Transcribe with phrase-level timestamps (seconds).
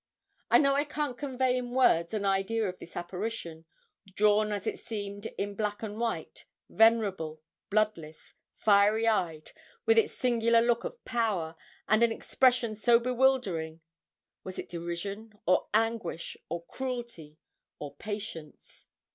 [0.49, 3.65] I know I can't convey in words an idea of this apparition,
[4.15, 9.51] drawn as it seemed in black and white, venerable, bloodless, fiery eyed,
[9.85, 11.55] with its singular look of power,
[11.87, 13.81] and an expression so bewildering
[14.43, 17.37] was it derision, or anguish, or cruelty,
[17.77, 18.87] or patience?